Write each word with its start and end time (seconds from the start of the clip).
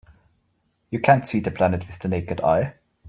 You 0.89 0.99
can't 0.99 1.27
see 1.27 1.39
the 1.41 1.51
planet 1.51 1.85
with 1.85 1.99
the 1.99 2.07
naked 2.07 2.41
eye. 2.41 2.73